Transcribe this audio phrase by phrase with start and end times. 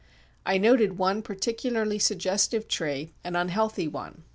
[0.47, 4.23] I noted one particularly suggestive tree, an unhealthy one.